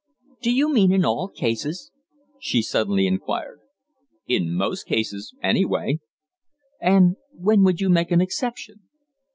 "Do 0.41 0.51
you 0.51 0.73
mean 0.73 0.91
in 0.91 1.05
all 1.05 1.27
cases?" 1.27 1.91
she 2.39 2.63
suddenly 2.63 3.05
inquired. 3.05 3.59
"In 4.25 4.51
most 4.57 4.87
cases, 4.87 5.35
anyway." 5.43 5.99
"And 6.81 7.17
when 7.33 7.63
would 7.65 7.81
you 7.81 7.87
make 7.91 8.09
an 8.09 8.19
exception?" 8.19 8.79